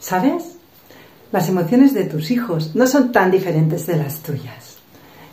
¿Sabes? 0.00 0.56
Las 1.30 1.48
emociones 1.48 1.94
de 1.94 2.04
tus 2.04 2.30
hijos 2.30 2.74
no 2.74 2.86
son 2.86 3.12
tan 3.12 3.30
diferentes 3.30 3.86
de 3.86 3.96
las 3.96 4.20
tuyas. 4.20 4.78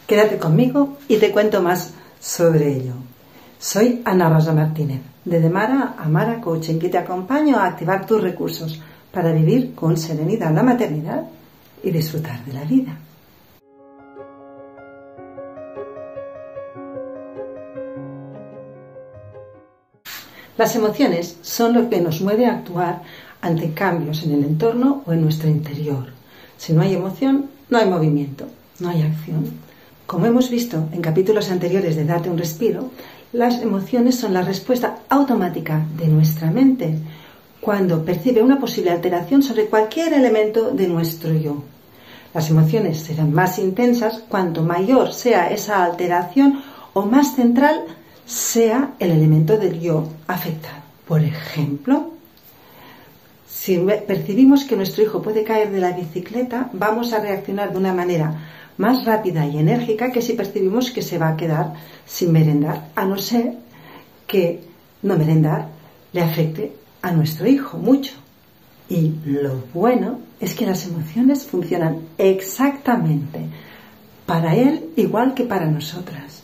Quédate 0.05 0.37
conmigo 0.37 0.97
y 1.07 1.17
te 1.17 1.31
cuento 1.31 1.61
más 1.61 1.93
sobre 2.19 2.75
ello. 2.75 2.93
Soy 3.57 4.01
Ana 4.05 4.29
Rosa 4.29 4.53
Martínez, 4.53 5.01
de 5.25 5.39
Demara 5.39 5.95
a 5.97 6.07
Mara 6.07 6.39
Coaching, 6.39 6.77
que 6.77 6.89
te 6.89 6.97
acompaño 6.97 7.57
a 7.57 7.65
activar 7.65 8.05
tus 8.05 8.21
recursos 8.21 8.79
para 9.11 9.31
vivir 9.31 9.73
con 9.73 9.97
serenidad 9.97 10.53
la 10.53 10.63
maternidad 10.63 11.23
y 11.81 11.89
disfrutar 11.89 12.43
de 12.45 12.53
la 12.53 12.63
vida. 12.65 12.97
Las 20.57 20.75
emociones 20.75 21.37
son 21.41 21.73
lo 21.73 21.89
que 21.89 22.01
nos 22.01 22.19
mueve 22.21 22.47
a 22.47 22.53
actuar 22.53 23.01
ante 23.41 23.73
cambios 23.73 24.23
en 24.23 24.33
el 24.33 24.43
entorno 24.43 25.03
o 25.05 25.13
en 25.13 25.21
nuestro 25.21 25.49
interior. 25.49 26.07
Si 26.57 26.73
no 26.73 26.81
hay 26.81 26.95
emoción, 26.95 27.49
no 27.69 27.77
hay 27.77 27.89
movimiento, 27.89 28.47
no 28.79 28.89
hay 28.89 29.01
acción. 29.01 29.45
Como 30.05 30.25
hemos 30.25 30.49
visto 30.49 30.87
en 30.93 31.01
capítulos 31.01 31.51
anteriores 31.51 31.95
de 31.95 32.05
Darte 32.05 32.29
un 32.29 32.37
respiro, 32.37 32.91
las 33.33 33.61
emociones 33.61 34.15
son 34.15 34.33
la 34.33 34.41
respuesta 34.41 34.99
automática 35.09 35.85
de 35.97 36.07
nuestra 36.07 36.49
mente 36.49 36.97
cuando 37.59 38.05
percibe 38.05 38.41
una 38.41 38.59
posible 38.59 38.91
alteración 38.91 39.43
sobre 39.43 39.65
cualquier 39.65 40.13
elemento 40.13 40.71
de 40.71 40.87
nuestro 40.87 41.33
yo. 41.33 41.63
Las 42.33 42.49
emociones 42.49 42.99
serán 42.99 43.33
más 43.33 43.59
intensas 43.59 44.23
cuanto 44.29 44.63
mayor 44.63 45.11
sea 45.11 45.51
esa 45.51 45.83
alteración 45.83 46.61
o 46.93 47.03
más 47.05 47.35
central 47.35 47.83
sea 48.25 48.93
el 48.99 49.11
elemento 49.11 49.57
del 49.57 49.79
yo 49.79 50.07
afectado. 50.27 50.77
Por 51.07 51.23
ejemplo, 51.23 52.11
si 53.57 53.79
percibimos 54.05 54.65
que 54.65 54.75
nuestro 54.75 55.03
hijo 55.03 55.19
puede 55.19 55.43
caer 55.43 55.71
de 55.71 55.79
la 55.79 55.91
bicicleta, 55.91 56.69
vamos 56.73 57.11
a 57.11 57.19
reaccionar 57.19 57.71
de 57.71 57.79
una 57.79 57.91
manera 57.91 58.35
más 58.77 59.03
rápida 59.03 59.47
y 59.47 59.57
enérgica 59.57 60.11
que 60.11 60.21
si 60.21 60.33
percibimos 60.33 60.91
que 60.91 61.01
se 61.01 61.17
va 61.17 61.29
a 61.29 61.35
quedar 61.35 61.73
sin 62.05 62.31
merendar, 62.31 62.89
a 62.95 63.05
no 63.05 63.17
ser 63.17 63.53
que 64.27 64.61
no 65.01 65.17
merendar 65.17 65.69
le 66.13 66.21
afecte 66.21 66.73
a 67.01 67.11
nuestro 67.11 67.47
hijo 67.47 67.79
mucho. 67.79 68.13
Y 68.89 69.15
lo 69.25 69.63
bueno 69.73 70.19
es 70.39 70.53
que 70.53 70.67
las 70.67 70.85
emociones 70.85 71.47
funcionan 71.47 72.01
exactamente 72.19 73.39
para 74.27 74.55
él 74.55 74.91
igual 74.95 75.33
que 75.33 75.45
para 75.45 75.65
nosotras. 75.65 76.43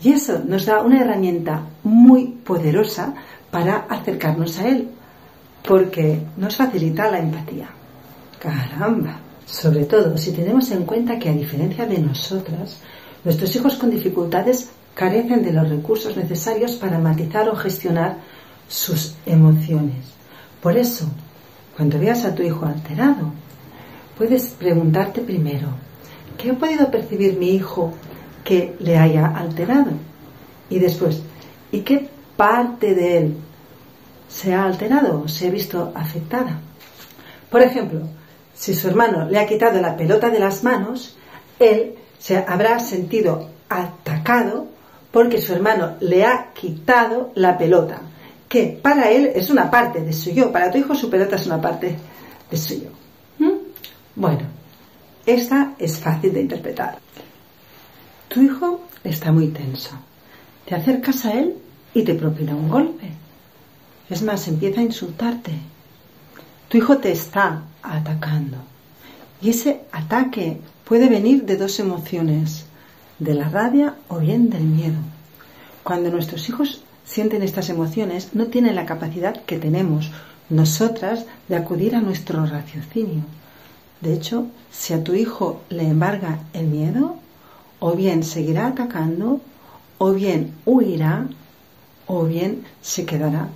Y 0.00 0.12
eso 0.12 0.42
nos 0.46 0.66
da 0.66 0.80
una 0.80 1.00
herramienta 1.00 1.66
muy 1.82 2.26
poderosa 2.28 3.14
para 3.50 3.78
acercarnos 3.88 4.58
a 4.58 4.68
Él, 4.68 4.88
porque 5.66 6.20
nos 6.36 6.56
facilita 6.56 7.10
la 7.10 7.18
empatía. 7.18 7.68
Caramba, 8.38 9.18
sobre 9.46 9.84
todo 9.84 10.16
si 10.18 10.32
tenemos 10.32 10.70
en 10.70 10.84
cuenta 10.84 11.18
que 11.18 11.28
a 11.28 11.32
diferencia 11.32 11.86
de 11.86 11.98
nosotras, 11.98 12.78
nuestros 13.24 13.54
hijos 13.54 13.74
con 13.74 13.90
dificultades 13.90 14.70
carecen 14.94 15.42
de 15.42 15.52
los 15.52 15.68
recursos 15.68 16.16
necesarios 16.16 16.72
para 16.72 16.98
matizar 16.98 17.48
o 17.48 17.56
gestionar 17.56 18.18
sus 18.68 19.14
emociones. 19.26 20.04
Por 20.60 20.76
eso, 20.76 21.06
cuando 21.76 21.98
veas 21.98 22.24
a 22.24 22.34
tu 22.34 22.42
hijo 22.42 22.66
alterado, 22.66 23.32
puedes 24.18 24.48
preguntarte 24.48 25.20
primero, 25.20 25.68
¿qué 26.36 26.50
ha 26.50 26.54
podido 26.54 26.90
percibir 26.90 27.38
mi 27.38 27.50
hijo 27.50 27.94
que 28.44 28.74
le 28.80 28.98
haya 28.98 29.26
alterado. 29.26 29.92
Y 30.68 30.78
después, 30.78 31.22
¿y 31.70 31.80
qué 31.80 32.08
parte 32.36 32.94
de 32.94 33.18
él 33.18 33.36
se 34.32 34.54
ha 34.54 34.64
alterado 34.64 35.28
se 35.28 35.48
ha 35.48 35.50
visto 35.50 35.92
afectada? 35.94 36.60
Por 37.50 37.62
ejemplo, 37.62 38.00
si 38.54 38.74
su 38.74 38.88
hermano 38.88 39.28
le 39.28 39.38
ha 39.38 39.46
quitado 39.46 39.80
la 39.80 39.96
pelota 39.96 40.30
de 40.30 40.38
las 40.38 40.64
manos, 40.64 41.16
él 41.58 41.94
se 42.18 42.38
habrá 42.38 42.78
sentido 42.78 43.50
atacado 43.68 44.68
porque 45.10 45.40
su 45.40 45.52
hermano 45.52 45.96
le 46.00 46.24
ha 46.24 46.52
quitado 46.54 47.32
la 47.34 47.58
pelota, 47.58 48.00
que 48.48 48.78
para 48.82 49.10
él 49.10 49.30
es 49.34 49.50
una 49.50 49.70
parte 49.70 50.00
de 50.00 50.12
su 50.12 50.30
yo, 50.30 50.50
para 50.50 50.70
tu 50.70 50.78
hijo 50.78 50.94
su 50.94 51.10
pelota 51.10 51.36
es 51.36 51.46
una 51.46 51.60
parte 51.60 51.96
de 52.50 52.56
su 52.56 52.74
yo. 52.74 52.90
¿Mm? 53.38 53.58
Bueno, 54.16 54.42
esta 55.26 55.74
es 55.78 55.98
fácil 55.98 56.32
de 56.32 56.40
interpretar. 56.40 56.98
Tu 58.28 58.42
hijo 58.42 58.80
está 59.04 59.30
muy 59.30 59.48
tenso. 59.48 59.90
Te 60.64 60.74
acercas 60.74 61.24
a 61.26 61.34
él 61.34 61.56
y 61.92 62.02
te 62.02 62.14
propina 62.14 62.54
un 62.54 62.68
golpe. 62.68 63.21
Es 64.12 64.20
más, 64.20 64.46
empieza 64.46 64.82
a 64.82 64.84
insultarte. 64.84 65.52
Tu 66.68 66.76
hijo 66.76 66.98
te 66.98 67.10
está 67.10 67.62
atacando. 67.82 68.58
Y 69.40 69.48
ese 69.48 69.84
ataque 69.90 70.60
puede 70.84 71.08
venir 71.08 71.46
de 71.46 71.56
dos 71.56 71.80
emociones, 71.80 72.66
de 73.18 73.32
la 73.32 73.48
rabia 73.48 73.94
o 74.08 74.18
bien 74.18 74.50
del 74.50 74.64
miedo. 74.64 74.98
Cuando 75.82 76.10
nuestros 76.10 76.46
hijos 76.50 76.82
sienten 77.06 77.42
estas 77.42 77.70
emociones, 77.70 78.34
no 78.34 78.48
tienen 78.48 78.74
la 78.74 78.84
capacidad 78.84 79.44
que 79.44 79.56
tenemos 79.56 80.10
nosotras 80.50 81.24
de 81.48 81.56
acudir 81.56 81.96
a 81.96 82.02
nuestro 82.02 82.44
raciocinio. 82.44 83.22
De 84.02 84.12
hecho, 84.12 84.46
si 84.70 84.92
a 84.92 85.02
tu 85.02 85.14
hijo 85.14 85.62
le 85.70 85.88
embarga 85.88 86.40
el 86.52 86.66
miedo, 86.66 87.16
o 87.80 87.92
bien 87.92 88.24
seguirá 88.24 88.66
atacando, 88.66 89.40
o 89.96 90.12
bien 90.12 90.52
huirá, 90.66 91.28
o 92.06 92.26
bien 92.26 92.66
se 92.82 93.06
quedará 93.06 93.48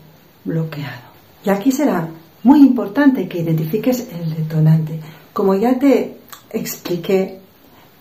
bloqueado. 0.46 1.02
Y 1.44 1.50
aquí 1.50 1.70
será 1.70 2.08
muy 2.42 2.60
importante 2.60 3.28
que 3.28 3.40
identifiques 3.40 4.08
el 4.12 4.34
detonante. 4.34 5.00
Como 5.32 5.54
ya 5.54 5.78
te 5.78 6.16
expliqué 6.50 7.40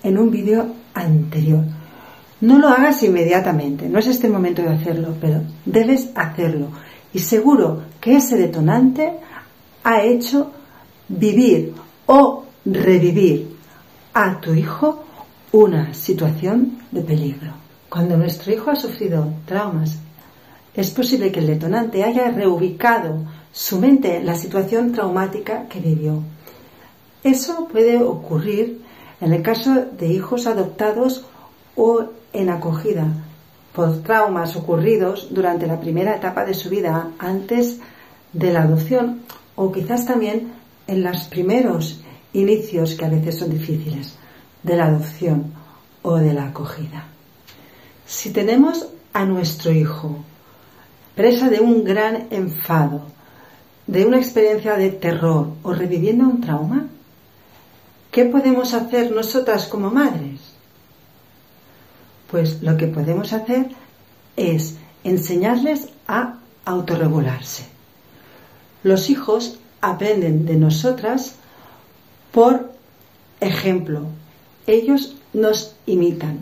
en 0.04 0.18
un 0.18 0.32
vídeo 0.32 0.68
anterior, 0.94 1.64
no 2.42 2.60
lo 2.60 2.70
hagas 2.70 3.04
inmediatamente, 3.04 3.90
no 3.90 4.00
es 4.00 4.08
este 4.08 4.30
momento 4.30 4.62
de 4.62 4.70
hacerlo, 4.70 5.16
pero 5.20 5.42
debes 5.66 6.10
hacerlo. 6.16 6.68
Y 7.14 7.20
seguro 7.20 7.82
que 8.00 8.18
ese 8.18 8.38
detonante 8.38 9.14
ha 9.84 10.02
hecho 10.02 10.52
vivir 11.08 11.74
o 12.06 12.46
revivir 12.66 13.56
a 14.14 14.40
tu 14.40 14.54
hijo 14.54 15.04
una 15.52 15.94
situación 15.94 16.80
de 16.92 17.02
peligro. 17.02 17.54
Cuando 17.90 18.18
nuestro 18.18 18.54
hijo 18.54 18.72
ha 18.72 18.76
sufrido 18.76 19.34
traumas, 19.46 19.98
es 20.76 20.92
posible 20.92 21.32
que 21.32 21.40
el 21.40 21.48
detonante 21.48 22.04
haya 22.04 22.32
reubicado 22.32 23.20
su 23.52 23.80
mente 23.80 24.18
en 24.18 24.26
la 24.26 24.36
situación 24.36 24.92
traumática 24.92 25.68
que 25.70 25.80
vivió. 25.80 26.22
Eso 27.24 27.68
puede 27.72 28.02
ocurrir 28.04 28.82
en 29.22 29.34
el 29.34 29.42
caso 29.42 29.86
de 29.98 30.08
hijos 30.08 30.48
adoptados 30.48 31.26
o 31.76 32.06
en 32.34 32.50
acogida 32.50 33.08
por 33.74 34.04
traumas 34.04 34.56
ocurridos 34.56 35.30
durante 35.32 35.68
la 35.68 35.80
primera 35.80 36.16
etapa 36.16 36.46
de 36.46 36.54
su 36.54 36.70
vida 36.70 37.12
antes 37.20 37.80
de 38.34 38.54
la 38.54 38.64
adopción 38.64 39.22
o 39.56 39.72
quizás 39.72 40.06
también 40.06 40.52
en 40.88 41.04
los 41.04 41.24
primeros 41.26 42.02
inicios 42.34 42.96
que 42.96 43.06
a 43.06 43.10
veces 43.10 43.40
son 43.40 43.50
difíciles 43.50 44.16
de 44.64 44.76
la 44.76 44.88
adopción 44.88 45.54
o 46.02 46.18
de 46.18 46.34
la 46.34 46.48
acogida. 46.48 47.06
Si 48.06 48.32
tenemos 48.32 48.88
a 49.14 49.26
nuestro 49.26 49.72
hijo 49.72 50.18
presa 51.16 51.50
de 51.50 51.60
un 51.60 51.84
gran 51.84 52.28
enfado, 52.32 53.04
de 53.88 54.06
una 54.06 54.18
experiencia 54.18 54.76
de 54.76 54.90
terror 54.90 55.50
o 55.64 55.74
reviviendo 55.74 56.26
un 56.26 56.42
trauma, 56.42 56.88
¿qué 58.12 58.26
podemos 58.26 58.74
hacer 58.74 59.12
nosotras 59.12 59.68
como 59.68 59.90
madres? 59.90 60.42
Pues 62.30 62.62
lo 62.62 62.78
que 62.78 62.88
podemos 62.88 63.34
hacer 63.34 63.70
es 64.36 64.78
enseñarles 65.04 65.90
a 66.08 66.40
autorregularse. 66.66 67.66
Los 68.84 69.10
hijos 69.10 69.60
aprenden 69.82 70.46
de 70.46 70.56
nosotras 70.56 71.36
por 72.36 72.70
ejemplo, 73.40 74.08
ellos 74.68 75.16
nos 75.32 75.74
imitan. 75.86 76.40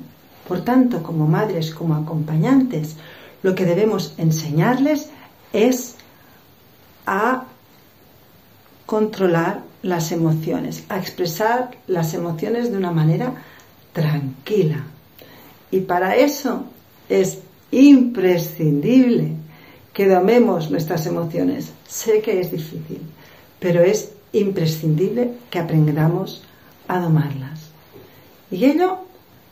Por 0.47 0.61
tanto, 0.61 1.03
como 1.03 1.27
madres, 1.27 1.69
como 1.69 1.93
acompañantes, 1.93 2.95
lo 3.43 3.55
que 3.55 3.65
debemos 3.65 4.15
enseñarles 4.17 5.09
es 5.51 5.95
a 7.05 7.45
controlar 8.85 9.61
las 9.81 10.11
emociones, 10.11 10.85
a 10.89 10.97
expresar 10.97 11.71
las 11.87 12.13
emociones 12.13 12.71
de 12.71 12.77
una 12.77 12.91
manera 12.91 13.33
tranquila. 13.91 14.83
Y 15.71 15.81
para 15.81 16.15
eso 16.15 16.65
es 17.09 17.39
imprescindible 17.71 19.33
que 19.93 20.07
domemos 20.07 20.71
nuestras 20.71 21.05
emociones. 21.05 21.73
Sé 21.87 22.21
que 22.21 22.39
es 22.39 22.51
difícil, 22.51 23.01
pero 23.59 23.81
es 23.81 24.13
imprescindible 24.31 25.33
que 25.49 25.59
aprendamos 25.59 26.43
a 26.87 26.99
domarlas. 26.99 27.69
¿Y 28.49 28.65
ello 28.65 28.99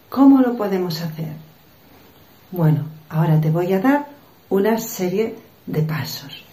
cómo 0.10 0.42
lo 0.42 0.56
podemos 0.56 1.02
hacer? 1.02 1.34
Bueno, 2.52 2.86
ahora 3.12 3.40
te 3.40 3.52
voy 3.52 3.72
a 3.74 3.80
dar 3.80 4.08
una 4.50 4.78
serie 4.78 5.36
de 5.66 5.82
pasos. 5.82 6.44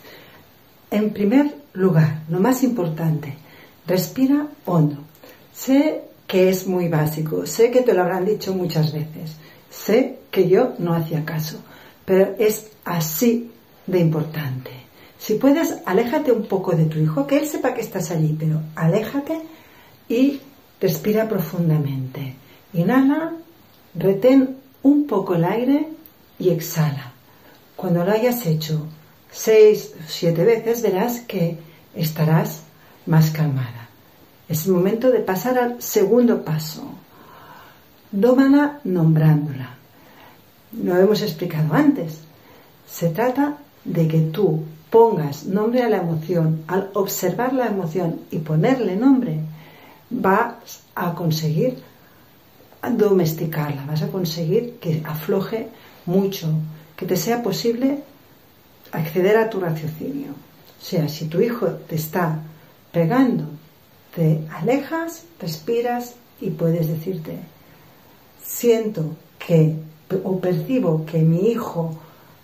En 0.91 1.13
primer 1.13 1.55
lugar, 1.75 2.23
lo 2.29 2.41
más 2.41 2.63
importante, 2.63 3.35
respira 3.87 4.49
hondo. 4.65 4.99
Sé 5.53 6.03
que 6.27 6.49
es 6.49 6.67
muy 6.67 6.89
básico, 6.89 7.47
sé 7.47 7.71
que 7.71 7.83
te 7.83 7.95
lo 7.95 8.03
habrán 8.03 8.25
dicho 8.25 8.55
muchas 8.55 8.93
veces, 8.93 9.37
sé 9.71 10.19
que 10.31 10.49
yo 10.49 10.75
no 10.79 10.95
hacía 10.95 11.25
caso, 11.25 11.59
pero 12.05 12.35
es 12.39 12.71
así 12.85 13.51
de 13.87 14.01
importante. 14.01 14.71
Si 15.19 15.35
puedes, 15.35 15.77
aléjate 15.87 16.33
un 16.33 16.47
poco 16.47 16.73
de 16.73 16.85
tu 16.85 16.99
hijo, 16.99 17.27
que 17.27 17.39
él 17.39 17.47
sepa 17.47 17.75
que 17.75 17.81
estás 17.81 18.11
allí, 18.11 18.37
pero 18.39 18.61
aléjate 18.75 19.41
y 20.09 20.41
respira 20.81 21.29
profundamente. 21.29 22.35
Inhala, 22.73 23.33
retén 23.95 24.57
un 24.83 25.07
poco 25.07 25.35
el 25.35 25.45
aire 25.45 25.98
y 26.39 26.51
exhala. 26.51 27.13
Cuando 27.77 28.05
lo 28.05 28.13
hayas 28.13 28.47
hecho 28.47 28.87
seis, 29.31 29.93
o 29.99 30.03
siete 30.09 30.45
veces, 30.45 30.83
verás 30.83 31.21
que 31.21 31.59
estarás 31.95 32.63
más 33.07 33.31
calmada. 33.31 33.89
Es 34.49 34.67
el 34.67 34.73
momento 34.73 35.11
de 35.11 35.21
pasar 35.21 35.59
al 35.59 35.83
segundo 35.83 36.45
paso. 36.45 36.83
Dómana 38.11 38.81
nombrándola. 38.85 39.75
Lo 40.83 40.97
hemos 40.97 41.23
explicado 41.23 41.75
antes. 41.75 42.21
Se 42.89 43.11
trata 43.11 43.59
de 43.85 44.09
que 44.09 44.21
tú 44.21 44.65
pongas 44.91 45.45
nombre 45.45 45.83
a 45.83 45.89
la 45.89 45.99
emoción. 45.99 46.63
Al 46.67 46.91
observar 46.95 47.53
la 47.53 47.67
emoción 47.67 48.21
y 48.31 48.39
ponerle 48.39 48.97
nombre, 48.97 49.41
vas 50.11 50.83
a 50.95 51.15
conseguir 51.15 51.79
domesticarla, 52.91 53.85
vas 53.87 54.03
a 54.03 54.09
conseguir 54.09 54.79
que 54.81 55.03
afloje 55.05 55.69
mucho, 56.09 56.49
que 56.97 57.07
te 57.07 57.17
sea 57.17 57.43
posible 57.43 58.03
acceder 58.93 59.37
a 59.37 59.51
tu 59.51 59.61
raciocinio. 59.61 60.31
O 60.31 60.85
sea, 60.85 61.09
si 61.09 61.27
tu 61.27 61.41
hijo 61.41 61.67
te 61.67 61.97
está 61.97 62.41
pegando, 62.91 63.45
te 64.15 64.41
alejas, 64.51 65.25
respiras 65.39 66.15
y 66.41 66.51
puedes 66.51 66.89
decirte, 66.89 67.39
siento 68.43 69.17
que 69.39 69.77
o 70.25 70.41
percibo 70.41 71.05
que 71.05 71.19
mi 71.19 71.51
hijo 71.51 71.99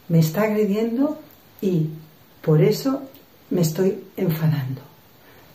me 0.08 0.18
está 0.18 0.42
agrediendo 0.42 1.18
y 1.62 1.88
por 2.42 2.60
eso 2.62 3.02
me 3.48 3.62
estoy 3.62 4.04
enfadando. 4.18 4.82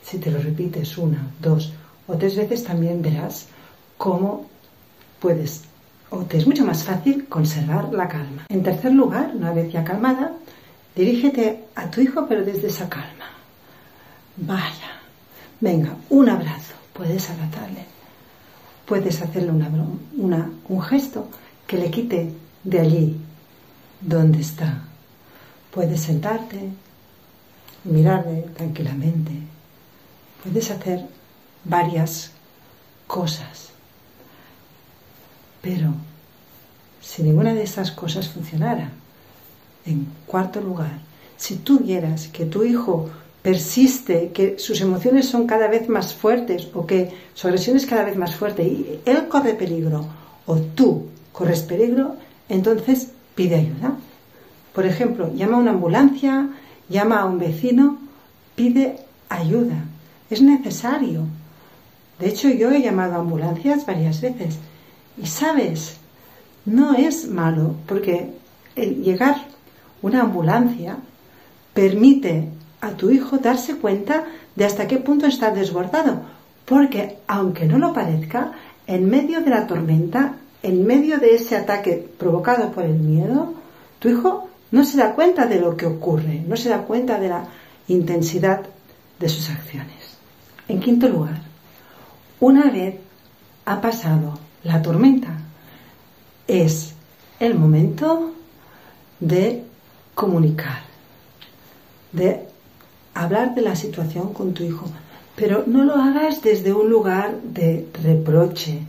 Si 0.04 0.18
te 0.18 0.32
lo 0.32 0.40
repites 0.40 0.98
una, 0.98 1.32
dos 1.40 1.74
o 2.08 2.18
tres 2.18 2.36
veces 2.36 2.64
también 2.64 3.04
verás 3.04 3.46
cómo 3.98 4.48
puedes 5.20 5.69
o 6.12 6.18
te 6.20 6.38
es 6.38 6.48
mucho 6.48 6.66
más 6.66 6.84
fácil 6.84 7.28
conservar 7.28 7.94
la 7.94 8.08
calma. 8.08 8.46
En 8.50 8.64
tercer 8.64 8.94
lugar, 8.94 9.32
una 9.36 9.52
vez 9.54 9.72
ya 9.72 9.84
calmada, 9.84 10.34
dirígete 10.96 11.66
a 11.76 11.90
tu 11.90 12.02
hijo 12.02 12.26
pero 12.28 12.44
desde 12.44 12.68
esa 12.68 12.90
calma. 12.90 13.26
Vaya, 14.38 15.00
venga, 15.60 15.96
un 16.10 16.30
abrazo, 16.30 16.74
puedes 16.94 17.30
abrazarle, 17.30 17.86
puedes 18.86 19.22
hacerle 19.22 19.52
una, 19.52 20.50
un 20.68 20.82
gesto 20.82 21.28
que 21.68 21.78
le 21.78 21.92
quite 21.92 22.34
de 22.64 22.80
allí 22.80 23.18
donde 24.02 24.40
está. 24.40 24.82
Puedes 25.72 26.02
sentarte, 26.02 26.70
mirarle 27.84 28.48
tranquilamente, 28.56 29.32
puedes 30.44 30.72
hacer 30.72 31.06
varias 31.66 32.32
cosas 33.06 33.70
pero 35.62 35.94
si 37.02 37.24
ninguna 37.24 37.54
de 37.54 37.64
esas 37.64 37.92
cosas 37.92 38.30
funcionara, 38.30 38.92
en 39.86 40.08
cuarto 40.26 40.62
lugar, 40.62 41.00
si 41.38 41.56
tú 41.56 41.80
vieras 41.80 42.28
que 42.28 42.46
tu 42.46 42.64
hijo 42.64 43.10
persiste, 43.42 44.32
que 44.34 44.60
sus 44.60 44.82
emociones 44.82 45.28
son 45.28 45.48
cada 45.48 45.68
vez 45.68 45.88
más 45.88 46.14
fuertes 46.14 46.68
o 46.74 46.86
que 46.86 47.12
su 47.34 47.48
agresión 47.48 47.78
es 47.78 47.86
cada 47.86 48.04
vez 48.04 48.18
más 48.18 48.36
fuerte 48.36 48.64
y 48.64 49.00
él 49.06 49.28
corre 49.28 49.54
peligro 49.54 50.06
o 50.46 50.58
tú 50.58 51.06
corres 51.32 51.62
peligro, 51.62 52.16
entonces 52.50 53.12
pide 53.36 53.56
ayuda. 53.56 53.96
Por 54.74 54.86
ejemplo, 54.86 55.34
llama 55.34 55.58
a 55.58 55.60
una 55.60 55.72
ambulancia, 55.72 56.50
llama 56.90 57.22
a 57.22 57.26
un 57.26 57.40
vecino, 57.40 57.98
pide 58.56 58.98
ayuda. 59.30 59.86
Es 60.30 60.42
necesario. 60.42 61.24
De 62.20 62.28
hecho, 62.28 62.50
yo 62.50 62.72
he 62.72 62.82
llamado 62.82 63.16
a 63.16 63.20
ambulancias 63.20 63.86
varias 63.86 64.20
veces 64.20 64.58
y 65.22 65.28
sabes, 65.28 65.98
no 66.66 66.96
es 66.96 67.28
malo, 67.28 67.76
porque 67.88 68.32
el 68.76 69.04
llegar 69.04 69.36
una 70.02 70.22
ambulancia 70.22 70.98
permite 71.74 72.50
a 72.82 72.92
tu 72.92 73.10
hijo 73.10 73.38
darse 73.38 73.76
cuenta 73.76 74.26
de 74.56 74.66
hasta 74.66 74.88
qué 74.88 74.98
punto 74.98 75.26
está 75.26 75.52
desbordado, 75.52 76.22
porque 76.66 77.18
aunque 77.28 77.66
no 77.66 77.78
lo 77.78 77.94
parezca, 77.94 78.54
en 78.88 79.10
medio 79.10 79.42
de 79.42 79.50
la 79.50 79.68
tormenta, 79.68 80.36
en 80.64 80.86
medio 80.86 81.20
de 81.20 81.36
ese 81.36 81.56
ataque 81.56 82.08
provocado 82.18 82.72
por 82.72 82.86
el 82.86 82.96
miedo, 82.96 83.54
tu 84.00 84.10
hijo 84.10 84.50
no 84.72 84.84
se 84.84 84.98
da 84.98 85.14
cuenta 85.14 85.46
de 85.46 85.60
lo 85.60 85.76
que 85.76 85.86
ocurre, 85.86 86.44
no 86.48 86.56
se 86.56 86.70
da 86.70 86.84
cuenta 86.84 87.20
de 87.20 87.30
la 87.30 87.46
intensidad 87.88 88.62
de 89.20 89.30
sus 89.30 89.50
acciones. 89.50 90.18
En 90.68 90.80
quinto 90.80 91.10
lugar, 91.10 91.42
una 92.40 92.70
vez 92.72 92.96
ha 93.66 93.82
pasado 93.82 94.40
la 94.64 94.82
tormenta. 94.82 95.38
Es 96.48 96.94
el 97.40 97.56
momento 97.56 98.34
de 99.20 99.64
comunicar, 100.14 100.82
de 102.12 102.46
hablar 103.14 103.56
de 103.56 103.62
la 103.62 103.76
situación 103.76 104.34
con 104.34 104.54
tu 104.54 104.64
hijo, 104.64 104.86
pero 105.36 105.64
no 105.68 105.84
lo 105.84 105.96
hagas 105.96 106.42
desde 106.42 106.74
un 106.74 106.90
lugar 106.90 107.40
de 107.42 107.88
reproche, 108.04 108.80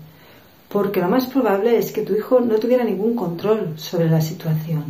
porque 0.68 1.00
lo 1.00 1.08
más 1.08 1.26
probable 1.26 1.78
es 1.78 1.92
que 1.92 2.02
tu 2.02 2.14
hijo 2.14 2.40
no 2.40 2.56
tuviera 2.56 2.84
ningún 2.84 3.14
control 3.14 3.74
sobre 3.76 4.08
la 4.08 4.20
situación. 4.20 4.84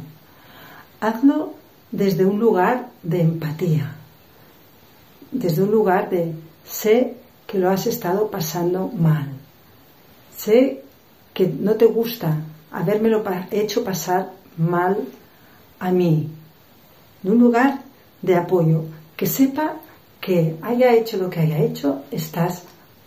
Hazlo 1.00 1.54
desde 1.90 2.24
un 2.24 2.38
lugar 2.38 2.90
de 3.02 3.22
empatía, 3.22 3.94
desde 5.32 5.62
un 5.62 5.70
lugar 5.70 6.10
de 6.10 6.34
sé 6.64 7.14
que 7.46 7.58
lo 7.58 7.70
has 7.70 7.86
estado 7.86 8.30
pasando 8.30 8.88
mal, 8.88 9.28
Sé 10.42 10.80
que 11.34 11.46
no 11.46 11.74
te 11.74 11.84
gusta 11.84 12.38
habérmelo 12.72 13.22
hecho 13.50 13.84
pasar 13.84 14.32
mal 14.56 14.96
a 15.78 15.90
mí. 15.90 16.30
En 17.22 17.30
un 17.30 17.38
lugar 17.38 17.82
de 18.22 18.36
apoyo, 18.36 18.84
que 19.18 19.26
sepa 19.26 19.76
que 20.18 20.56
haya 20.62 20.94
hecho 20.94 21.18
lo 21.18 21.28
que 21.28 21.40
haya 21.40 21.58
hecho, 21.58 22.04
estás 22.10 22.64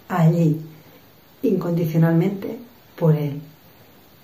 allí, 0.09 0.62
incondicionalmente, 1.41 2.60
por 2.96 3.15
él. 3.15 3.41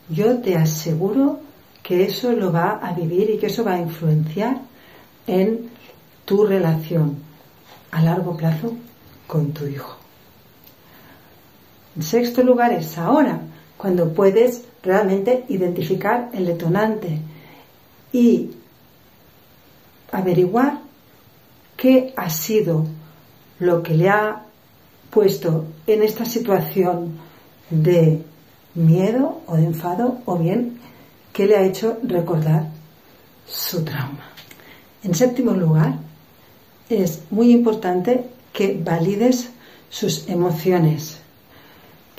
Yo 0.10 0.38
te 0.38 0.56
aseguro 0.56 1.40
que 1.82 2.04
eso 2.04 2.32
lo 2.34 2.52
va 2.52 2.80
a 2.80 2.94
vivir 2.94 3.32
y 3.32 3.40
que 3.40 3.48
eso 3.48 3.64
va 3.64 3.74
a 3.74 3.82
influenciar 3.82 4.62
en 5.26 5.72
tu 6.26 6.46
relación 6.46 7.18
a 7.90 8.04
largo 8.04 8.38
plazo 8.38 8.76
con 9.26 9.52
tu 9.52 9.66
hijo. 9.66 9.99
En 11.96 12.04
sexto 12.04 12.44
lugar 12.44 12.72
es 12.74 12.98
ahora, 12.98 13.42
cuando 13.78 14.14
puedes 14.14 14.64
realmente 14.84 15.46
identificar 15.50 16.30
el 16.34 16.46
detonante 16.46 17.20
y 18.12 18.52
averiguar 20.12 20.80
qué 21.78 22.14
ha 22.16 22.30
sido 22.30 22.86
lo 23.60 23.82
que 23.84 23.94
le 23.96 24.10
ha 24.10 24.46
puesto 25.10 25.66
en 25.88 26.04
esta 26.04 26.26
situación 26.26 27.18
de 27.70 28.24
miedo 28.76 29.42
o 29.48 29.56
de 29.56 29.66
enfado 29.66 30.20
o 30.26 30.38
bien 30.38 30.80
qué 31.34 31.48
le 31.48 31.58
ha 31.58 31.64
hecho 31.64 31.98
recordar 32.04 32.68
su 33.48 33.84
trauma. 33.84 34.30
En 35.04 35.16
séptimo 35.16 35.54
lugar, 35.54 35.96
es 36.90 37.24
muy 37.30 37.52
importante 37.52 38.26
que 38.52 38.80
valides 38.84 39.50
sus 39.90 40.28
emociones 40.28 41.19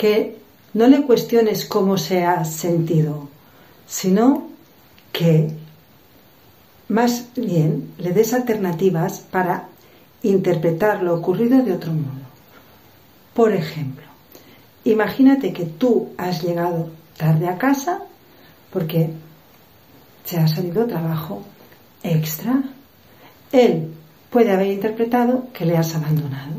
que 0.01 0.39
no 0.73 0.87
le 0.87 1.03
cuestiones 1.03 1.67
cómo 1.67 1.99
se 1.99 2.25
ha 2.25 2.43
sentido, 2.47 3.29
sino 3.87 4.49
que 5.13 5.51
más 6.89 7.27
bien 7.37 7.93
le 7.99 8.13
des 8.13 8.33
alternativas 8.33 9.19
para 9.19 9.69
interpretar 10.23 11.03
lo 11.03 11.15
ocurrido 11.15 11.63
de 11.63 11.75
otro 11.75 11.93
modo. 11.93 12.25
Por 13.35 13.53
ejemplo, 13.53 14.07
imagínate 14.85 15.53
que 15.53 15.67
tú 15.67 16.13
has 16.17 16.43
llegado 16.43 16.89
tarde 17.19 17.49
a 17.49 17.59
casa 17.59 18.01
porque 18.73 19.11
se 20.25 20.39
ha 20.39 20.49
salido 20.49 20.87
trabajo 20.87 21.43
extra. 22.03 22.63
Él 23.53 23.93
puede 24.31 24.51
haber 24.51 24.69
interpretado 24.69 25.49
que 25.53 25.67
le 25.67 25.77
has 25.77 25.95
abandonado, 25.95 26.55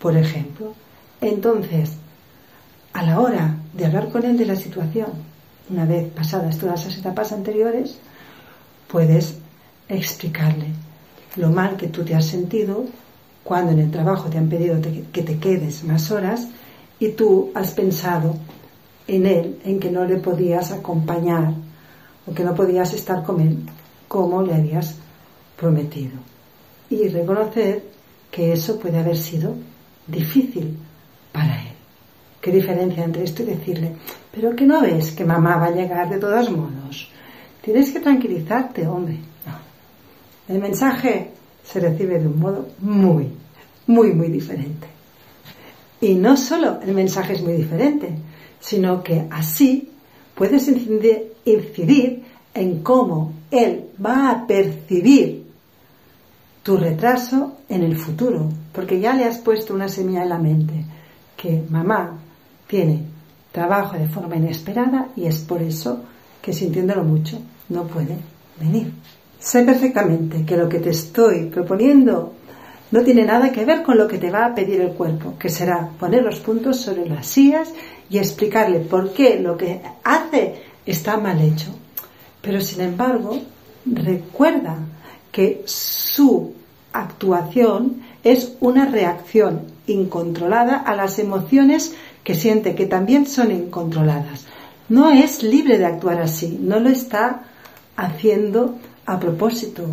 por 0.00 0.16
ejemplo. 0.16 0.74
Entonces, 1.20 1.92
a 2.92 3.02
la 3.02 3.20
hora 3.20 3.56
de 3.72 3.86
hablar 3.86 4.08
con 4.10 4.24
él 4.24 4.36
de 4.36 4.46
la 4.46 4.56
situación, 4.56 5.08
una 5.70 5.84
vez 5.84 6.10
pasadas 6.12 6.58
todas 6.58 6.86
esas 6.86 6.98
etapas 6.98 7.32
anteriores, 7.32 7.98
puedes 8.90 9.36
explicarle 9.88 10.66
lo 11.36 11.50
mal 11.50 11.76
que 11.76 11.88
tú 11.88 12.04
te 12.04 12.14
has 12.14 12.26
sentido 12.26 12.86
cuando 13.44 13.72
en 13.72 13.80
el 13.80 13.90
trabajo 13.90 14.28
te 14.28 14.38
han 14.38 14.48
pedido 14.48 14.80
que 15.12 15.22
te 15.22 15.38
quedes 15.38 15.84
más 15.84 16.10
horas 16.10 16.48
y 16.98 17.10
tú 17.10 17.50
has 17.54 17.72
pensado 17.72 18.34
en 19.06 19.26
él, 19.26 19.58
en 19.64 19.80
que 19.80 19.90
no 19.90 20.04
le 20.04 20.16
podías 20.16 20.70
acompañar 20.70 21.54
o 22.26 22.34
que 22.34 22.44
no 22.44 22.54
podías 22.54 22.92
estar 22.92 23.24
con 23.24 23.40
él 23.40 23.58
como 24.06 24.42
le 24.42 24.54
habías 24.54 24.96
prometido. 25.56 26.12
Y 26.90 27.08
reconocer 27.08 27.84
que 28.30 28.52
eso 28.52 28.78
puede 28.78 28.98
haber 28.98 29.16
sido 29.16 29.54
difícil 30.06 30.76
para 31.32 31.62
él. 31.62 31.67
¿Qué 32.40 32.52
diferencia 32.52 33.04
entre 33.04 33.24
esto 33.24 33.42
y 33.42 33.46
decirle, 33.46 33.92
pero 34.32 34.54
que 34.54 34.64
no 34.64 34.80
ves 34.80 35.12
que 35.12 35.24
mamá 35.24 35.56
va 35.56 35.66
a 35.66 35.70
llegar 35.74 36.08
de 36.08 36.18
todos 36.18 36.50
modos? 36.50 37.10
Tienes 37.60 37.90
que 37.90 38.00
tranquilizarte, 38.00 38.86
hombre. 38.86 39.18
El 40.48 40.60
mensaje 40.60 41.32
se 41.64 41.80
recibe 41.80 42.18
de 42.18 42.28
un 42.28 42.38
modo 42.38 42.68
muy, 42.78 43.28
muy, 43.86 44.12
muy 44.12 44.28
diferente. 44.28 44.86
Y 46.00 46.14
no 46.14 46.36
solo 46.36 46.80
el 46.80 46.94
mensaje 46.94 47.34
es 47.34 47.42
muy 47.42 47.54
diferente, 47.54 48.14
sino 48.60 49.02
que 49.02 49.26
así 49.30 49.90
puedes 50.34 50.68
incidir 50.68 52.22
en 52.54 52.82
cómo 52.82 53.32
él 53.50 53.86
va 54.04 54.30
a 54.30 54.46
percibir 54.46 55.44
tu 56.62 56.76
retraso 56.76 57.58
en 57.68 57.82
el 57.82 57.96
futuro, 57.96 58.48
porque 58.72 59.00
ya 59.00 59.14
le 59.14 59.24
has 59.24 59.38
puesto 59.38 59.74
una 59.74 59.88
semilla 59.88 60.22
en 60.22 60.28
la 60.28 60.38
mente, 60.38 60.84
que 61.36 61.62
mamá 61.68 62.18
tiene 62.68 63.02
trabajo 63.50 63.96
de 63.96 64.06
forma 64.06 64.36
inesperada 64.36 65.08
y 65.16 65.26
es 65.26 65.38
por 65.38 65.60
eso 65.62 66.04
que 66.40 66.52
sintiéndolo 66.52 67.02
mucho 67.02 67.40
no 67.70 67.84
puede 67.84 68.16
venir. 68.60 68.92
Sé 69.40 69.64
perfectamente 69.64 70.44
que 70.44 70.56
lo 70.56 70.68
que 70.68 70.78
te 70.78 70.90
estoy 70.90 71.46
proponiendo 71.46 72.34
no 72.90 73.02
tiene 73.02 73.24
nada 73.24 73.52
que 73.52 73.64
ver 73.64 73.82
con 73.82 73.98
lo 73.98 74.08
que 74.08 74.18
te 74.18 74.30
va 74.30 74.46
a 74.46 74.54
pedir 74.54 74.80
el 74.80 74.92
cuerpo, 74.92 75.34
que 75.38 75.48
será 75.48 75.90
poner 75.98 76.22
los 76.22 76.40
puntos 76.40 76.80
sobre 76.80 77.08
las 77.08 77.26
sillas 77.26 77.72
y 78.08 78.18
explicarle 78.18 78.80
por 78.80 79.12
qué 79.12 79.38
lo 79.38 79.56
que 79.56 79.80
hace 80.04 80.62
está 80.86 81.16
mal 81.18 81.40
hecho. 81.40 81.74
Pero 82.40 82.60
sin 82.60 82.80
embargo, 82.80 83.38
recuerda 83.84 84.78
que 85.30 85.62
su 85.66 86.54
actuación 86.92 88.02
es 88.24 88.56
una 88.60 88.86
reacción 88.86 89.62
incontrolada 89.86 90.76
a 90.76 90.94
las 90.96 91.18
emociones 91.18 91.94
que 92.28 92.34
siente 92.34 92.74
que 92.74 92.84
también 92.84 93.26
son 93.26 93.50
incontroladas. 93.50 94.44
No 94.90 95.10
es 95.10 95.42
libre 95.42 95.78
de 95.78 95.86
actuar 95.86 96.20
así, 96.20 96.58
no 96.60 96.78
lo 96.78 96.90
está 96.90 97.44
haciendo 97.96 98.74
a 99.06 99.18
propósito. 99.18 99.86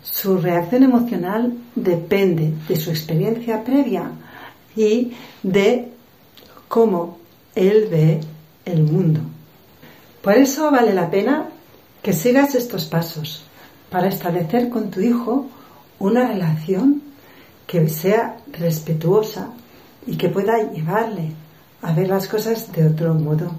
Su 0.00 0.38
reacción 0.38 0.84
emocional 0.84 1.52
depende 1.74 2.52
de 2.68 2.76
su 2.76 2.90
experiencia 2.90 3.64
previa 3.64 4.08
y 4.76 5.14
de 5.42 5.90
cómo 6.68 7.18
él 7.56 7.88
ve 7.90 8.20
el 8.64 8.84
mundo. 8.84 9.22
Por 10.22 10.34
eso 10.34 10.70
vale 10.70 10.94
la 10.94 11.10
pena 11.10 11.48
que 12.04 12.12
sigas 12.12 12.54
estos 12.54 12.84
pasos 12.84 13.42
para 13.90 14.06
establecer 14.06 14.68
con 14.68 14.92
tu 14.92 15.00
hijo 15.00 15.48
una 15.98 16.28
relación 16.28 17.02
que 17.66 17.88
sea 17.88 18.36
respetuosa 18.52 19.48
y 20.06 20.16
que 20.16 20.28
pueda 20.28 20.70
llevarle 20.70 21.32
a 21.82 21.92
ver 21.92 22.08
las 22.08 22.28
cosas 22.28 22.72
de 22.72 22.86
otro 22.86 23.14
modo 23.14 23.50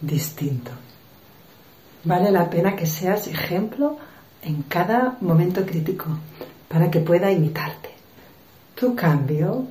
distinto. 0.00 0.70
Vale 2.04 2.30
la 2.30 2.50
pena 2.50 2.76
que 2.76 2.86
seas 2.86 3.26
ejemplo 3.26 3.96
en 4.42 4.62
cada 4.62 5.16
momento 5.20 5.64
crítico 5.64 6.06
para 6.68 6.90
que 6.90 7.00
pueda 7.00 7.30
imitarte. 7.30 7.90
Tu 8.74 8.94
cambio, 8.94 9.66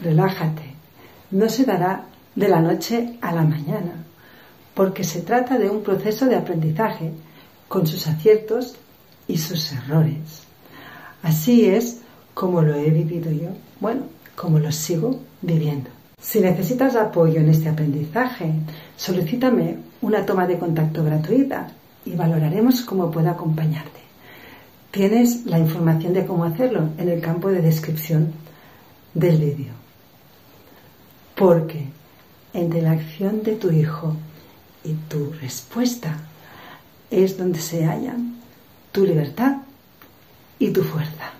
relájate, 0.00 0.74
no 1.30 1.48
se 1.48 1.64
dará 1.64 2.04
de 2.34 2.48
la 2.48 2.60
noche 2.60 3.18
a 3.20 3.32
la 3.32 3.42
mañana, 3.42 4.04
porque 4.74 5.02
se 5.02 5.22
trata 5.22 5.58
de 5.58 5.68
un 5.68 5.82
proceso 5.82 6.26
de 6.26 6.36
aprendizaje 6.36 7.12
con 7.66 7.86
sus 7.86 8.06
aciertos 8.06 8.76
y 9.26 9.38
sus 9.38 9.72
errores. 9.72 10.44
Así 11.22 11.68
es 11.68 11.98
como 12.34 12.62
lo 12.62 12.76
he 12.76 12.90
vivido 12.90 13.32
yo, 13.32 13.48
bueno, 13.80 14.02
como 14.36 14.60
lo 14.60 14.70
sigo 14.70 15.18
viviendo. 15.42 15.97
Si 16.20 16.40
necesitas 16.40 16.96
apoyo 16.96 17.40
en 17.40 17.48
este 17.48 17.68
aprendizaje, 17.68 18.52
solicítame 18.96 19.78
una 20.02 20.26
toma 20.26 20.46
de 20.46 20.58
contacto 20.58 21.04
gratuita 21.04 21.68
y 22.04 22.16
valoraremos 22.16 22.82
cómo 22.82 23.10
puedo 23.10 23.30
acompañarte. 23.30 24.00
Tienes 24.90 25.46
la 25.46 25.58
información 25.58 26.14
de 26.14 26.26
cómo 26.26 26.44
hacerlo 26.44 26.90
en 26.98 27.08
el 27.08 27.20
campo 27.20 27.48
de 27.48 27.62
descripción 27.62 28.32
del 29.14 29.38
vídeo. 29.38 29.72
Porque 31.34 31.86
entre 32.52 32.82
la 32.82 32.92
acción 32.92 33.42
de 33.42 33.54
tu 33.54 33.70
hijo 33.70 34.16
y 34.84 34.94
tu 35.08 35.32
respuesta 35.40 36.16
es 37.10 37.38
donde 37.38 37.60
se 37.60 37.84
hallan 37.84 38.36
tu 38.92 39.04
libertad 39.04 39.58
y 40.58 40.70
tu 40.70 40.82
fuerza. 40.82 41.37